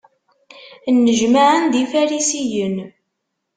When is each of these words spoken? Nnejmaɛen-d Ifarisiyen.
Nnejmaɛen-d 0.95 1.73
Ifarisiyen. 1.83 2.75